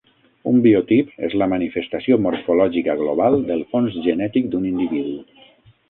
Un 0.51 0.55
biotip 0.65 1.11
és 1.27 1.35
la 1.41 1.49
manifestació 1.51 2.19
morfològica 2.25 2.99
global 3.05 3.41
del 3.53 3.65
fons 3.75 4.03
genètic 4.11 4.53
d'un 4.55 4.71
individu. 4.73 5.45